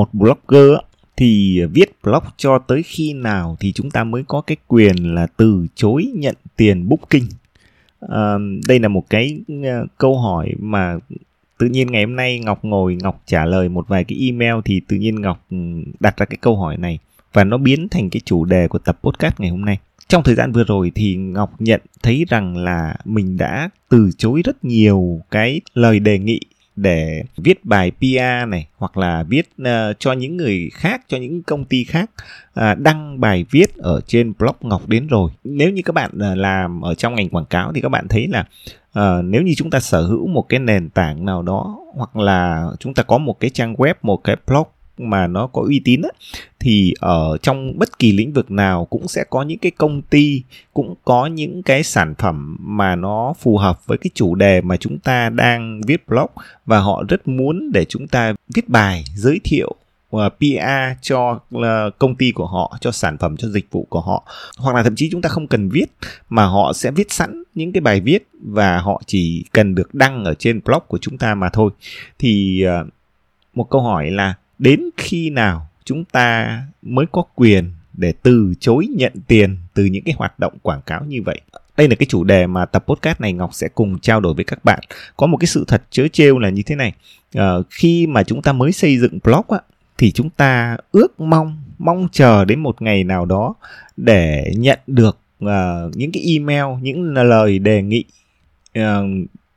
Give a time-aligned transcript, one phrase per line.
[0.00, 0.78] một blogger
[1.16, 5.26] thì viết blog cho tới khi nào thì chúng ta mới có cái quyền là
[5.36, 7.28] từ chối nhận tiền booking.
[8.00, 8.34] À,
[8.68, 10.98] đây là một cái ờ, câu hỏi mà
[11.58, 14.80] tự nhiên ngày hôm nay ngọc ngồi ngọc trả lời một vài cái email thì
[14.88, 15.56] tự nhiên ngọc ừ,
[16.00, 16.98] đặt ra cái câu hỏi này
[17.32, 19.78] và nó biến thành cái chủ đề của tập podcast ngày hôm nay.
[20.08, 24.42] Trong thời gian vừa rồi thì ngọc nhận thấy rằng là mình đã từ chối
[24.44, 26.40] rất nhiều cái lời đề nghị
[26.76, 29.66] để viết bài PR này hoặc là viết uh,
[29.98, 32.10] cho những người khác cho những công ty khác
[32.60, 35.30] uh, đăng bài viết ở trên blog Ngọc đến rồi.
[35.44, 38.28] Nếu như các bạn uh, làm ở trong ngành quảng cáo thì các bạn thấy
[38.28, 38.44] là
[38.98, 42.66] uh, nếu như chúng ta sở hữu một cái nền tảng nào đó hoặc là
[42.80, 44.66] chúng ta có một cái trang web một cái blog
[45.00, 46.10] mà nó có uy tín á,
[46.60, 50.42] thì ở trong bất kỳ lĩnh vực nào cũng sẽ có những cái công ty
[50.74, 54.76] cũng có những cái sản phẩm mà nó phù hợp với cái chủ đề mà
[54.76, 56.30] chúng ta đang viết blog
[56.66, 59.74] và họ rất muốn để chúng ta viết bài giới thiệu
[60.10, 63.86] ờ, và PR cho ờ, công ty của họ, cho sản phẩm, cho dịch vụ
[63.90, 64.22] của họ.
[64.58, 65.86] Hoặc là thậm chí chúng ta không cần viết
[66.28, 70.24] mà họ sẽ viết sẵn những cái bài viết và họ chỉ cần được đăng
[70.24, 71.70] ở trên blog của chúng ta mà thôi.
[72.18, 72.84] Thì ờ,
[73.54, 78.86] một câu hỏi là đến khi nào chúng ta mới có quyền để từ chối
[78.96, 81.40] nhận tiền từ những cái hoạt động quảng cáo như vậy?
[81.76, 84.44] Đây là cái chủ đề mà tập podcast này ngọc sẽ cùng trao đổi với
[84.44, 84.80] các bạn.
[85.16, 86.92] Có một cái sự thật chớ trêu là như thế này.
[87.34, 89.58] À, khi mà chúng ta mới xây dựng blog á,
[89.98, 93.54] thì chúng ta ước mong mong chờ đến một ngày nào đó
[93.96, 95.50] để nhận được uh,
[95.94, 98.04] những cái email những lời đề nghị
[98.78, 98.84] uh,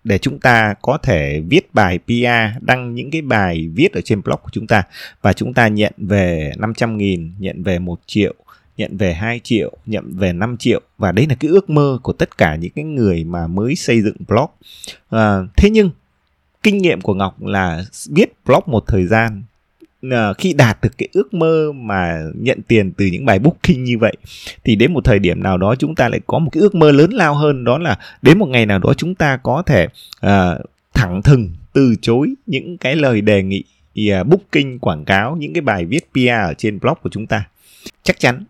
[0.04, 4.22] để chúng ta có thể viết bài PR, đăng những cái bài viết ở trên
[4.22, 4.84] blog của chúng ta
[5.22, 8.34] và chúng ta nhận về 500 nghìn, nhận về 1 triệu,
[8.78, 12.14] nhận về 2 triệu, nhận về 5 triệu và đấy là cái ước mơ của
[12.14, 14.50] tất cả những cái người mà mới xây dựng blog.
[15.10, 15.90] À, thế nhưng
[16.64, 19.44] kinh nghiệm của Ngọc là viết blog một thời gian
[20.12, 23.98] Ờ, khi đạt được cái ước mơ mà nhận tiền từ những bài booking như
[23.98, 24.14] vậy
[24.64, 26.92] thì đến một thời điểm nào đó chúng ta lại có một cái ước mơ
[26.92, 29.88] lớn lao hơn đó là đến một ngày nào đó chúng ta có thể
[30.26, 30.62] uh,
[30.94, 33.64] thẳng thừng từ chối những cái lời đề nghị
[34.00, 37.48] uh, booking quảng cáo những cái bài viết PR ở trên blog của chúng ta.
[38.04, 38.44] Chắc chắn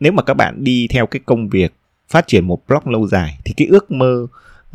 [0.00, 1.72] nếu mà các bạn đi theo cái công việc
[2.08, 4.26] phát triển một blog lâu dài thì cái ước mơ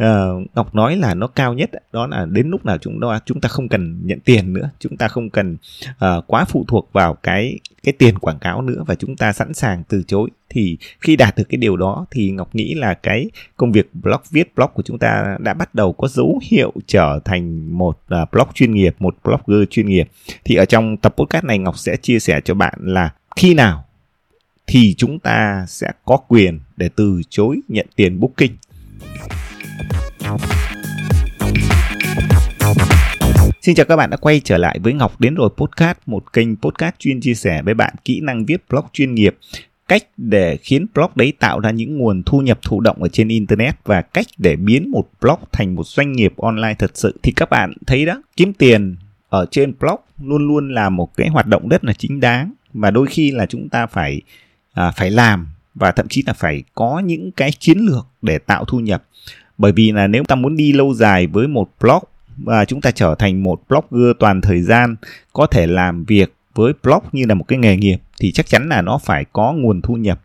[0.01, 3.41] uh, Ngọc nói là nó cao nhất đó là đến lúc nào chúng ta chúng
[3.41, 5.57] ta không cần nhận tiền nữa chúng ta không cần
[5.91, 9.53] uh, quá phụ thuộc vào cái cái tiền quảng cáo nữa và chúng ta sẵn
[9.53, 10.29] sàng từ chối.
[10.49, 14.21] Thì khi đạt được cái điều đó thì Ngọc nghĩ là cái công việc blog
[14.31, 18.31] viết blog của chúng ta đã bắt đầu có dấu hiệu trở thành một uh,
[18.31, 20.07] blog chuyên nghiệp một blogger chuyên nghiệp.
[20.43, 23.85] Thì ở trong tập podcast này Ngọc sẽ chia sẻ cho bạn là khi nào
[24.67, 28.55] thì chúng ta sẽ có quyền để từ chối nhận tiền booking.
[33.61, 36.55] Xin chào các bạn đã quay trở lại với Ngọc đến rồi podcast, một kênh
[36.55, 39.37] podcast chuyên chia sẻ với bạn kỹ năng viết blog chuyên nghiệp,
[39.87, 43.27] cách để khiến blog đấy tạo ra những nguồn thu nhập thụ động ở trên
[43.27, 47.19] internet và cách để biến một blog thành một doanh nghiệp online thật sự.
[47.23, 48.95] Thì các bạn thấy đó, kiếm tiền
[49.29, 52.91] ở trên blog luôn luôn là một cái hoạt động rất là chính đáng và
[52.91, 54.21] đôi khi là chúng ta phải
[54.73, 58.65] à, phải làm và thậm chí là phải có những cái chiến lược để tạo
[58.65, 59.03] thu nhập
[59.57, 62.03] bởi vì là nếu ta muốn đi lâu dài với một blog
[62.37, 64.95] và chúng ta trở thành một blogger toàn thời gian
[65.33, 68.69] có thể làm việc với blog như là một cái nghề nghiệp thì chắc chắn
[68.69, 70.19] là nó phải có nguồn thu nhập.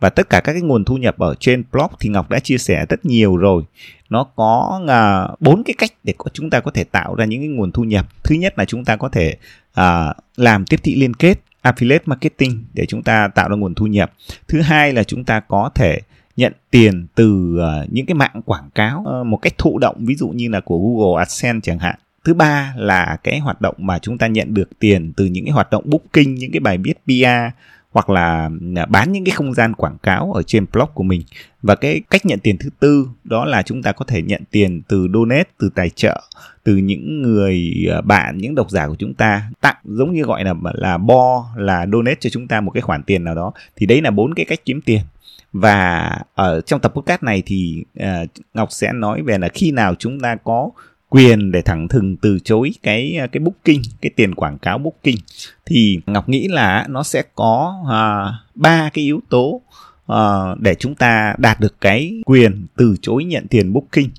[0.00, 2.58] Và tất cả các cái nguồn thu nhập ở trên blog thì ngọc đã chia
[2.58, 3.62] sẻ rất nhiều rồi.
[4.10, 7.40] Nó có à, bốn uh, cái cách để chúng ta có thể tạo ra những
[7.40, 8.06] cái nguồn thu nhập.
[8.24, 9.36] Thứ nhất là chúng ta có thể
[9.80, 13.86] uh, làm tiếp thị liên kết affiliate marketing để chúng ta tạo ra nguồn thu
[13.86, 14.12] nhập.
[14.48, 16.00] Thứ hai là chúng ta có thể
[16.36, 20.14] nhận tiền từ uh, những cái mạng quảng cáo uh, một cách thụ động ví
[20.14, 21.96] dụ như là của Google AdSense chẳng hạn.
[22.24, 25.52] Thứ ba là cái hoạt động mà chúng ta nhận được tiền từ những cái
[25.52, 27.54] hoạt động booking những cái bài viết PR
[27.94, 31.22] hoặc là à, bán những cái không gian quảng cáo ở trên blog của mình.
[31.62, 34.82] Và cái cách nhận tiền thứ tư đó là chúng ta có thể nhận tiền
[34.88, 36.22] từ donate từ tài trợ
[36.64, 39.50] từ những người ờ, bạn những độc giả của chúng ta.
[39.60, 43.02] Tặng giống như gọi là là bo là donate cho chúng ta một cái khoản
[43.02, 43.52] tiền nào đó.
[43.76, 45.00] Thì đấy là bốn cái cách kiếm tiền
[45.54, 49.94] và ở trong tập podcast này thì uh, Ngọc sẽ nói về là khi nào
[49.98, 50.70] chúng ta có
[51.08, 55.20] quyền để thẳng thừng từ chối cái ờ, cái booking cái tiền quảng cáo booking.
[55.66, 59.60] Thì Ngọc nghĩ là nó sẽ có ờ, ba uh, cái yếu tố
[60.12, 64.10] uh, để chúng ta đạt được cái quyền từ chối nhận tiền booking.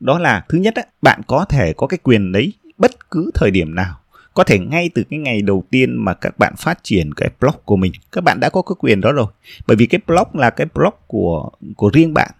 [0.00, 3.50] Đó là thứ nhất á, bạn có thể có cái quyền đấy bất cứ thời
[3.50, 3.99] điểm nào
[4.34, 7.54] có thể ngay từ cái ngày đầu tiên mà các bạn phát triển cái blog
[7.64, 9.26] của mình, các bạn đã có cái quyền đó rồi.
[9.66, 12.30] Bởi vì cái blog là cái blog của của riêng bạn.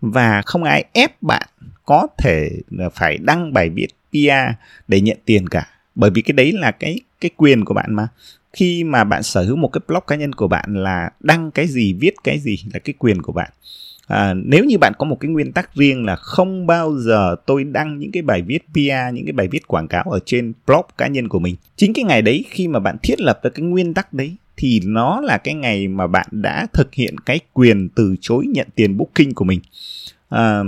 [0.00, 1.48] Và không ai ép bạn
[1.84, 2.50] có thể
[2.94, 4.54] phải đăng bài viết PR
[4.88, 5.68] để nhận tiền cả.
[5.94, 8.08] Bởi vì cái đấy là cái cái quyền của bạn mà.
[8.52, 11.66] Khi mà bạn sở hữu một cái blog cá nhân của bạn là đăng cái
[11.66, 13.50] gì, viết cái gì là cái quyền của bạn
[14.08, 17.64] à, nếu như bạn có một cái nguyên tắc riêng là không bao giờ tôi
[17.64, 20.86] đăng những cái bài viết PR những cái bài viết quảng cáo ở trên blog
[20.98, 21.56] cá nhân của mình.
[21.76, 24.80] Chính cái ngày đấy khi mà bạn thiết lập ra cái nguyên tắc đấy thì
[24.84, 28.96] nó là cái ngày mà bạn đã thực hiện cái quyền từ chối nhận tiền
[28.96, 29.60] booking của mình.
[30.28, 30.62] À,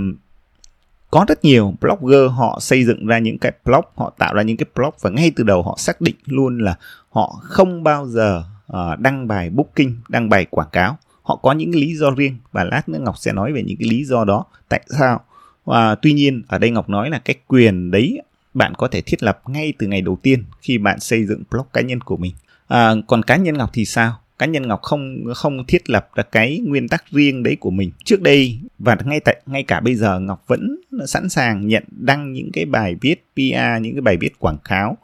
[1.11, 4.57] có rất nhiều blogger họ xây dựng ra những cái blog họ tạo ra những
[4.57, 6.75] cái blog và ngay từ đầu họ xác định luôn là
[7.09, 8.43] họ không bao giờ
[8.73, 12.63] uh, đăng bài booking đăng bài quảng cáo họ có những lý do riêng và
[12.63, 14.45] lát nữa ngọc sẽ nói về những cái lý do đó.
[14.69, 15.21] Tại sao?
[15.65, 18.21] Và tuy nhiên ở đây ngọc nói là cái quyền đấy
[18.53, 21.65] bạn có thể thiết lập ngay từ ngày đầu tiên khi bạn xây dựng blog
[21.73, 22.33] cá nhân của mình.
[22.67, 24.17] À, còn cá nhân ngọc thì sao?
[24.39, 27.91] Cá nhân ngọc không không thiết lập ra cái nguyên tắc riêng đấy của mình.
[28.05, 30.75] Trước đây và ngay tại ngay cả bây giờ ngọc vẫn
[31.07, 34.97] sẵn sàng nhận đăng những cái bài viết PR những cái bài viết quảng cáo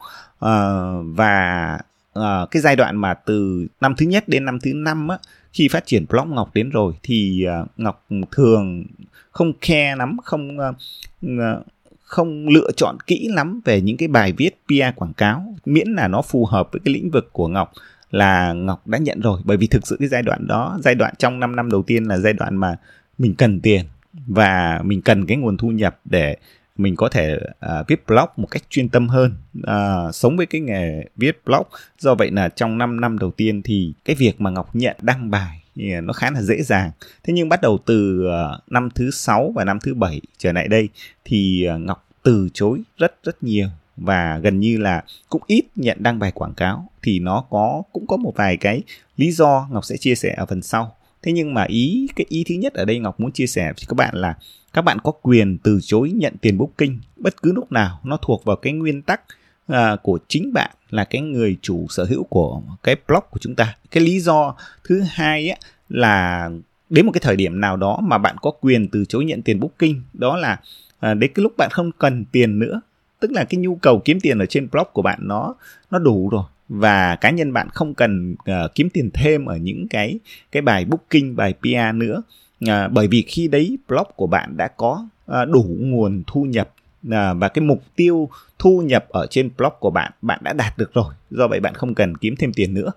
[0.44, 1.78] uh, và
[2.18, 5.18] uh, cái giai đoạn mà từ năm thứ nhất đến năm thứ năm á
[5.52, 8.84] khi phát triển blog ngọc đến rồi thì uh, ngọc thường
[9.30, 11.66] không khe lắm không uh,
[12.08, 15.54] không lựa chọn kỹ lắm về những cái bài viết PR quảng cáo.
[15.64, 17.72] Miễn là nó phù hợp với cái lĩnh vực của ngọc
[18.10, 19.40] là ngọc đã nhận rồi.
[19.44, 22.04] Bởi vì thực sự cái giai đoạn đó giai đoạn trong 5 năm đầu tiên
[22.04, 22.76] là giai đoạn mà
[23.18, 23.84] mình cần tiền
[24.26, 26.36] và mình cần cái nguồn thu nhập để
[26.78, 30.60] mình có thể à, viết blog một cách chuyên tâm hơn à, sống với cái
[30.60, 31.66] nghề viết blog.
[31.98, 35.30] Do vậy là trong 5 năm đầu tiên thì cái việc mà ngọc nhận đăng
[35.30, 36.90] bài thì nó khá là dễ dàng.
[37.24, 40.68] Thế nhưng bắt đầu từ uh, năm thứ sáu và năm thứ bảy trở lại
[40.68, 40.88] đây
[41.24, 43.68] thì uh, ngọc từ chối rất rất nhiều.
[43.96, 46.90] Và gần như là cũng ít nhận đăng bài quảng cáo.
[47.02, 48.82] Thì nó có cũng có một vài cái
[49.16, 50.96] lý do ngọc sẽ chia sẻ ở phần sau.
[51.22, 53.84] Thế nhưng mà ý cái ý thứ nhất ở đây ngọc muốn chia sẻ với
[53.88, 54.34] các bạn là
[54.72, 58.44] các bạn có quyền từ chối nhận tiền booking bất cứ lúc nào nó thuộc
[58.44, 59.20] vào cái nguyên tắc
[59.66, 63.54] à, của chính bạn là cái người chủ sở hữu của cái blog của chúng
[63.54, 63.76] ta.
[63.90, 64.54] Cái lý do
[64.84, 66.50] thứ hai ấy, là
[66.90, 69.60] đến một cái thời điểm nào đó mà bạn có quyền từ chối nhận tiền
[69.60, 70.60] booking đó là
[71.00, 72.80] à, đến cái lúc bạn không cần tiền nữa
[73.20, 75.54] tức là cái nhu cầu kiếm tiền ở trên blog của bạn nó
[75.90, 79.88] nó đủ rồi và cá nhân bạn không cần uh, kiếm tiền thêm ở những
[79.88, 80.18] cái
[80.52, 82.22] cái bài booking bài PR nữa
[82.66, 86.74] à, bởi vì khi đấy blog của bạn đã có à, đủ nguồn thu nhập
[87.10, 88.28] à, và cái mục tiêu
[88.58, 91.14] thu nhập ở trên blog của bạn bạn đã đạt được rồi.
[91.30, 92.90] Do vậy bạn không cần kiếm thêm tiền nữa.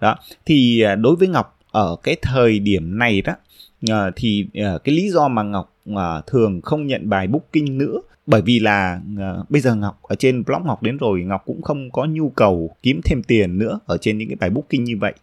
[0.00, 0.16] Đó.
[0.46, 3.32] Thì à, đối với ngọc ở cái thời điểm này đó
[3.88, 8.00] à, thì à, cái lý do mà ngọc à, thường không nhận bài booking nữa
[8.26, 11.62] bởi vì là à, bây giờ ngọc ở trên blog ngọc đến rồi ngọc cũng
[11.62, 14.96] không có nhu cầu kiếm thêm tiền nữa ở trên những cái bài booking như
[15.00, 15.14] vậy.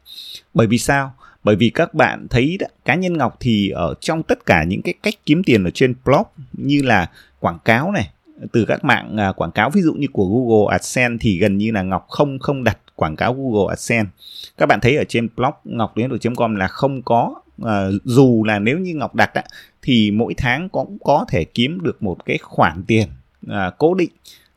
[0.53, 1.13] Bởi vì sao?
[1.43, 4.81] Bởi vì các bạn thấy đó, cá nhân ngọc thì ở trong tất cả những
[4.81, 6.23] cái cách kiếm tiền ở trên blog
[6.53, 7.09] như là
[7.39, 8.09] quảng cáo này
[8.51, 11.71] từ các mạng à, quảng cáo ví dụ như của Google AdSense thì gần như
[11.71, 14.11] là Ngọc không không đặt quảng cáo Google AdSense.
[14.57, 18.59] Các bạn thấy ở trên blog ngọc đến com là không có à, dù là
[18.59, 19.43] nếu như Ngọc đặt á,
[19.81, 23.07] thì mỗi tháng cũng có thể kiếm được một cái khoản tiền
[23.47, 24.11] à, cố định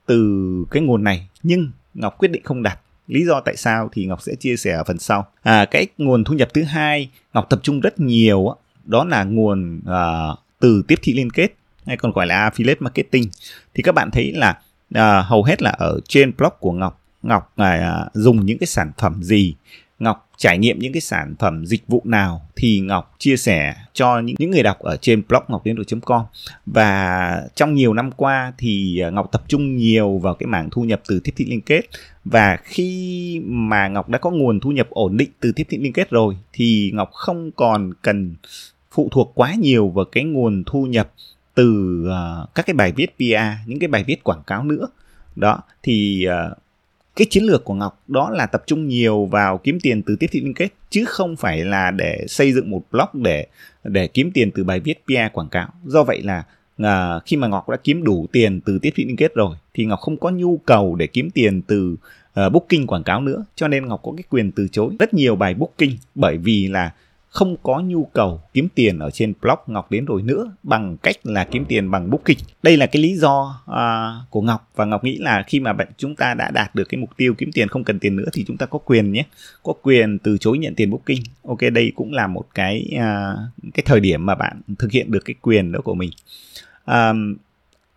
[0.06, 4.06] từ cái nguồn này nhưng Ngọc quyết định không đặt lý do tại sao thì
[4.06, 5.26] Ngọc sẽ chia sẻ ở phần sau.
[5.43, 9.79] À, cái nguồn thu nhập thứ hai Ngọc tập trung rất nhiều đó là nguồn
[9.79, 11.49] uh, từ tiếp thị liên kết
[11.87, 13.25] hay còn gọi là affiliate marketing.
[13.75, 14.59] Thì các bạn thấy là
[14.95, 17.00] uh, hầu hết là ở trên blog của Ngọc.
[17.23, 19.54] Ngọc uh, dùng những cái sản phẩm gì?
[19.99, 24.21] Ngọc trải nghiệm những cái sản phẩm dịch vụ nào thì Ngọc chia sẻ cho
[24.21, 26.23] những người đọc ở trên blog ngọc tiến com.
[26.67, 30.83] Và trong nhiều năm qua thì à, Ngọc tập trung nhiều vào cái mảng thu
[30.83, 31.81] nhập từ tiếp thị liên kết.
[32.25, 35.93] Và khi mà Ngọc đã có nguồn thu nhập ổn định từ tiếp thị liên
[35.93, 38.35] kết rồi thì Ngọc không còn cần
[38.91, 41.12] phụ thuộc quá nhiều vào cái nguồn thu nhập
[41.55, 44.87] từ à, các cái bài viết PR những cái bài viết quảng cáo nữa.
[45.37, 46.50] Đó, thì à,
[47.16, 50.26] cái chiến lược của Ngọc đó là tập trung nhiều vào kiếm tiền từ tiếp
[50.32, 53.46] thị liên kết chứ không phải là để xây dựng một blog để
[53.85, 55.68] để kiếm tiền từ bài viết PR quảng cáo.
[55.85, 56.44] Do vậy là
[56.78, 59.85] à, khi mà Ngọc đã kiếm đủ tiền từ tiếp thị liên kết rồi thì
[59.85, 61.96] Ngọc không có nhu cầu để kiếm tiền từ
[62.46, 65.37] uh, booking quảng cáo nữa cho nên Ngọc có cái quyền từ chối rất nhiều
[65.37, 66.90] bài booking bởi vì là
[67.37, 71.16] không có nhu cầu kiếm tiền ở trên blog Ngọc đến rồi nữa bằng cách
[71.25, 72.38] là kiếm tiền bằng booking.
[72.62, 75.88] Đây là cái lý do uh, của Ngọc và Ngọc nghĩ là khi mà bạn
[75.97, 78.45] chúng ta đã đạt được cái mục tiêu kiếm tiền không cần tiền nữa thì
[78.47, 79.25] chúng ta có quyền nhé,
[79.62, 81.23] có quyền từ chối nhận tiền booking.
[81.43, 83.38] Ok, đây cũng là một cái uh,
[83.75, 86.11] cái thời điểm mà bạn thực hiện được cái quyền đó của mình.
[86.90, 87.16] Uh,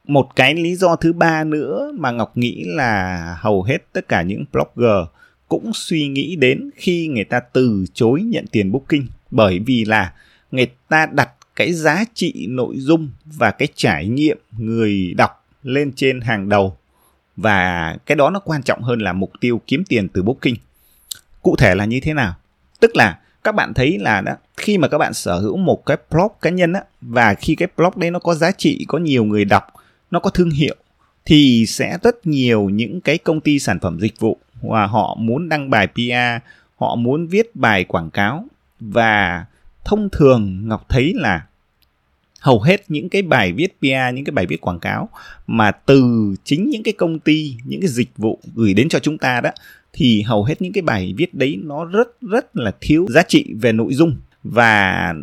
[0.07, 4.21] một cái lý do thứ ba nữa mà Ngọc nghĩ là hầu hết tất cả
[4.21, 5.07] những blogger
[5.47, 10.13] cũng suy nghĩ đến khi người ta từ chối nhận tiền booking bởi vì là
[10.51, 15.91] người ta đặt cái giá trị nội dung và cái trải nghiệm người đọc lên
[15.95, 16.77] trên hàng đầu.
[17.37, 20.55] Và cái đó nó quan trọng hơn là mục tiêu kiếm tiền từ booking
[21.41, 22.33] cụ thể là như thế nào?
[22.79, 25.97] Tức là các bạn thấy là đó khi mà các bạn sở hữu một cái
[26.09, 29.23] blog cá nhân á, và khi cái blog đấy nó có giá trị, có nhiều
[29.23, 29.63] người đọc,
[30.11, 30.75] nó có thương hiệu,
[31.25, 35.49] thì sẽ rất nhiều những cái công ty sản phẩm dịch vụ và họ muốn
[35.49, 36.45] đăng bài PR
[36.75, 38.45] họ muốn viết bài quảng cáo
[38.79, 39.45] và
[39.85, 41.45] thông thường ngọc thấy là
[42.39, 45.09] hầu hết những cái bài viết PR, những cái bài viết quảng cáo
[45.47, 46.03] mà từ
[46.43, 49.49] chính những cái công ty, những cái dịch vụ gửi đến cho chúng ta đó
[49.93, 53.53] thì hầu hết những cái bài viết đấy nó rất rất là thiếu giá trị
[53.61, 54.15] về nội dung.
[54.43, 55.13] Và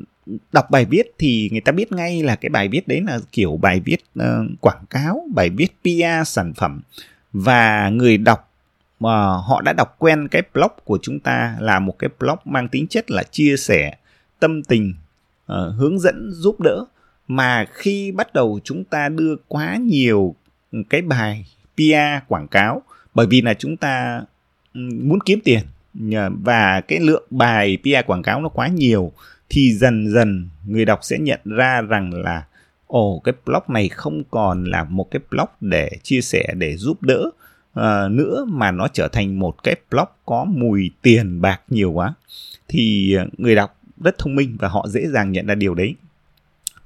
[0.53, 3.57] đọc bài viết thì người ta biết ngay là cái bài viết đấy là kiểu
[3.57, 4.25] bài viết uh,
[4.61, 6.81] quảng cáo, bài viết PR sản phẩm.
[7.33, 8.46] Và người đọc
[9.01, 12.69] mà họ đã đọc quen cái blog của chúng ta là một cái blog mang
[12.69, 13.97] tính chất là chia sẻ
[14.41, 14.95] tâm tình
[15.53, 16.85] uh, hướng dẫn giúp đỡ.
[17.29, 20.35] Mà khi bắt đầu chúng ta đưa quá nhiều
[20.91, 22.83] cái bài PR quảng cáo
[23.15, 24.23] bởi vì là chúng ta
[24.75, 25.61] ừ, muốn kiếm tiền
[26.45, 29.13] và cái lượng bài PR quảng cáo nó quá nhiều
[29.49, 32.45] thì dần dần người đọc sẽ nhận ra rằng là
[32.87, 37.03] ồ cái blog này không còn là một cái blog để chia sẻ để giúp
[37.03, 37.31] đỡ
[37.81, 42.15] uh, nữa mà nó trở thành một cái blog có mùi tiền bạc nhiều quá
[42.69, 45.95] thì ờ, người đọc rất thông minh và họ dễ dàng nhận ra điều đấy.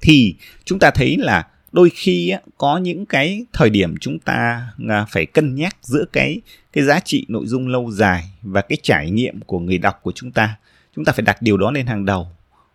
[0.01, 5.05] Thì chúng ta thấy là đôi khi có những cái thời điểm chúng ta à,
[5.09, 6.41] phải cân nhắc giữa cái
[6.73, 10.11] cái giá trị nội dung lâu dài và cái trải nghiệm của người đọc của
[10.15, 10.55] chúng ta.
[10.95, 12.27] Chúng ta phải đặt điều đó lên hàng đầu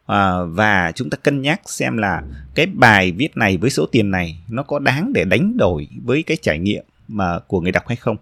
[0.07, 2.23] à, và chúng ta cân nhắc xem là
[2.55, 6.23] cái bài viết này với số tiền này nó có đáng để đánh đổi với
[6.23, 8.17] cái trải nghiệm mà của người đọc hay không.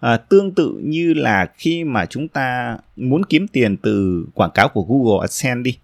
[0.00, 4.68] À, tương tự như là khi mà chúng ta muốn kiếm tiền từ quảng cáo
[4.68, 5.78] của Google AdSense đi.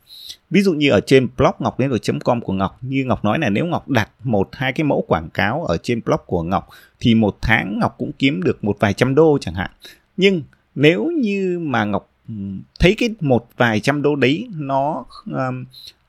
[0.51, 1.91] Ví dụ như ở trên blog ngọc đến
[2.25, 5.29] com của ngọc như ngọc nói là nếu ngọc đặt một hai cái mẫu quảng
[5.31, 6.69] cáo ở trên blog của ngọc
[7.01, 9.71] thì một tháng ngọc cũng kiếm được một vài trăm đô chẳng hạn.
[10.17, 10.43] Nhưng
[10.75, 12.11] nếu như mà ngọc
[12.81, 15.65] thấy cái một vài trăm đô đấy nó um,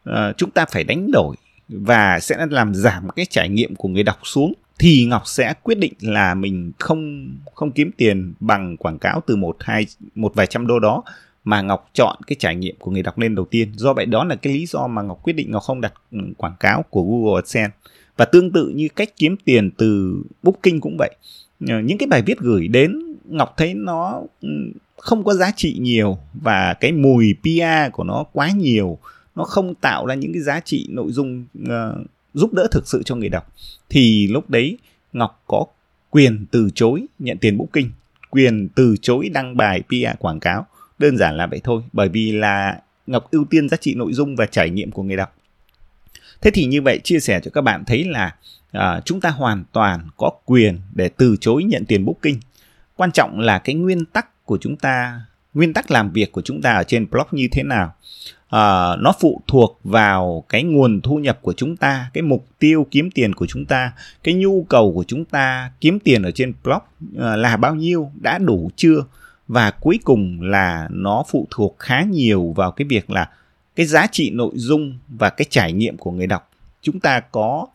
[0.10, 1.36] uh, chúng ta phải đánh đổi
[1.70, 5.78] và sẽ làm giảm cái trải nghiệm của người đọc xuống thì ngọc sẽ quyết
[5.78, 9.86] định là mình không không kiếm tiền bằng quảng cáo từ một hai
[10.16, 11.04] một vài trăm đô đó
[11.44, 13.72] mà Ngọc chọn cái trải nghiệm của người đọc lên đầu tiên.
[13.76, 15.94] Do vậy đó là cái lý do mà Ngọc quyết định Ngọc không đặt
[16.38, 17.78] quảng cáo của Google AdSense.
[18.18, 21.16] Và tương tự như cách kiếm tiền từ Booking cũng vậy.
[21.68, 24.50] Ờ, những cái bài viết gửi đến Ngọc thấy nó ừ,
[24.98, 28.98] không có giá trị nhiều và cái mùi PR của nó quá nhiều.
[29.36, 33.04] Nó không tạo ra những cái giá trị nội dung uh, giúp đỡ thực sự
[33.04, 33.54] cho người đọc.
[33.90, 34.78] Thì lúc đấy
[35.14, 35.66] Ngọc có
[36.10, 37.90] quyền từ chối nhận tiền booking,
[38.30, 40.66] quyền từ chối đăng bài PR quảng cáo.
[41.00, 44.36] Đơn giản là vậy thôi bởi vì là ngọc ưu tiên giá trị nội dung
[44.36, 45.36] và trải nghiệm của người đọc.
[46.42, 48.36] Thế thì như vậy chia sẻ cho các bạn thấy là
[48.72, 52.40] à, chúng ta hoàn toàn có quyền để từ chối nhận tiền booking
[52.96, 55.22] quan trọng là cái nguyên tắc của chúng ta
[55.54, 57.94] nguyên tắc làm việc của chúng ta ở trên blog như thế nào
[58.56, 62.88] uh, nó phụ thuộc vào cái nguồn thu nhập của chúng ta cái mục tiêu
[62.92, 63.92] kiếm tiền của chúng ta
[64.24, 67.76] cái nhu cầu của chúng ta kiếm tiền ở trên blog uh, ờ, là bao
[67.76, 69.06] nhiêu đã đủ chưa?
[69.48, 73.30] Và cuối cùng là nó phụ thuộc khá nhiều vào cái việc là
[73.76, 76.50] cái giá trị nội dung và cái trải nghiệm của người đọc.
[76.82, 77.68] Chúng ta có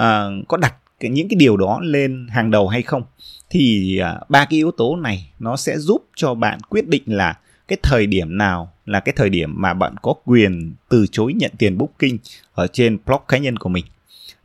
[0.00, 3.02] uh, có đặt cái, những cái điều đó lên hàng đầu hay không?
[3.50, 7.34] Thì uh, ba cái yếu tố này nó sẽ giúp cho bạn quyết định là
[7.70, 11.50] cái thời điểm nào là cái thời điểm mà bạn có quyền từ chối nhận
[11.58, 12.16] tiền booking
[12.54, 13.84] ở trên blog cá nhân của mình?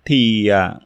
[0.05, 0.81] Thì uh,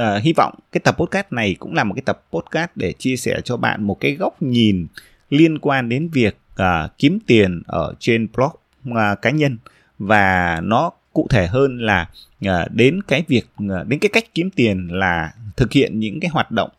[0.00, 3.16] uh, hy vọng cái tập podcast này cũng là một cái tập podcast để chia
[3.16, 4.86] sẻ cho bạn một cái góc nhìn
[5.30, 8.52] liên quan đến việc uh, kiếm tiền ở trên blog
[8.90, 9.58] uh, cá nhân.
[9.98, 12.08] Và nó cụ thể hơn là
[12.46, 16.30] uh, đến cái việc uh, đến cái cách kiếm tiền là thực hiện những cái
[16.30, 16.70] hoạt động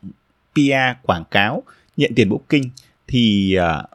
[0.54, 1.64] PR quảng cáo
[1.98, 2.70] nhận tiền booking.
[3.08, 3.90] Thì uh,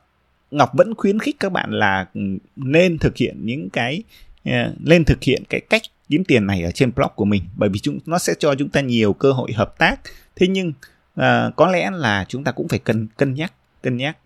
[0.56, 2.20] Ngọc vẫn khuyến khích các bạn là ừ,
[2.56, 4.02] nên thực hiện những cái
[4.44, 7.42] ờ, lên thực hiện cái cách kiếm tiền này ở trên blog của mình.
[7.56, 10.00] Bởi vì chúng nó sẽ cho chúng ta nhiều cơ hội hợp tác.
[10.36, 10.72] Thế nhưng
[11.20, 14.16] uh, có lẽ là chúng ta cũng phải cân cân nhắc cân nhắc.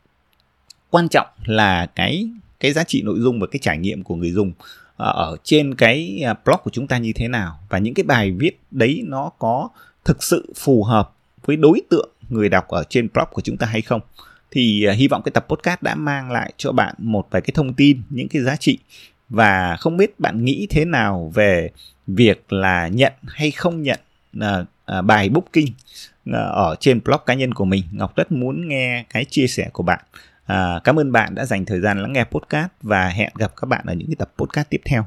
[0.91, 2.29] Quan trọng là cái
[2.61, 4.53] cái giá trị nội dung và cái trải nghiệm của người dùng
[4.97, 7.59] ờ, ở trên cái blog của chúng ta như thế nào.
[7.69, 9.69] Và những cái bài viết đấy nó có
[10.05, 11.13] thực sự phù hợp
[11.45, 14.01] với đối tượng người đọc ở trên blog của chúng ta hay không
[14.51, 17.53] thì à, hy vọng cái tập podcast đã mang lại cho bạn một vài cái
[17.55, 18.79] thông tin những cái giá trị.
[19.29, 21.71] Và không biết bạn nghĩ thế nào về
[22.07, 24.01] việc là nhận hay không nhận
[24.41, 25.73] à, à, bài booking
[26.33, 27.85] ở trên blog cá nhân của mình.
[27.93, 30.01] Ngọc rất muốn nghe cái chia sẻ của bạn.
[30.47, 33.67] À, cảm ơn bạn đã dành thời gian lắng nghe podcast và hẹn gặp các
[33.67, 35.07] bạn ở những cái tập podcast tiếp theo.